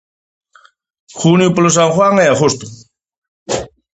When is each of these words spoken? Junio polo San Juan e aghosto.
Junio 1.19 1.47
polo 1.55 1.71
San 1.77 1.89
Juan 1.95 2.13
e 2.23 2.25
aghosto. 2.27 2.65